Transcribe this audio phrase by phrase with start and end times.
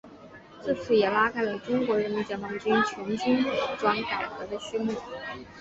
[0.63, 4.91] 自此也拉开了中国人民解放军全军服装改革的序幕。